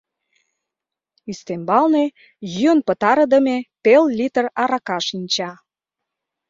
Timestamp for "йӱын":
2.55-2.79